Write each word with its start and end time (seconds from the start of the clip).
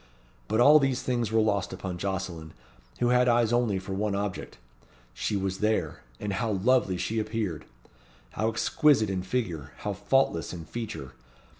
But 0.47 0.59
all 0.59 0.79
these 0.79 1.03
things 1.03 1.31
were 1.31 1.39
lost 1.41 1.71
upon 1.71 1.99
Jocelyn, 1.99 2.53
who 2.99 3.09
had 3.09 3.27
eyes 3.27 3.53
only 3.53 3.77
for 3.77 3.93
one 3.93 4.15
object. 4.15 4.57
She 5.13 5.37
was 5.37 5.59
there, 5.59 6.01
and 6.19 6.33
how 6.33 6.53
lovely 6.53 6.97
she 6.97 7.19
appeared! 7.19 7.65
How 8.31 8.49
exquisite 8.49 9.11
in 9.11 9.21
figure 9.21 9.73
how 9.77 9.93
faultless 9.93 10.53
in 10.53 10.65
feature! 10.65 11.11